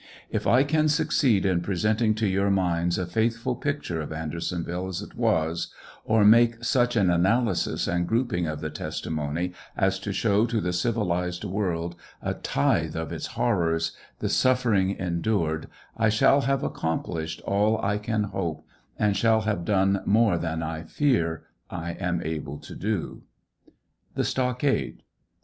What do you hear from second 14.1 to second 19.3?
the suffering endured, I shall have accomplished all I can hope, and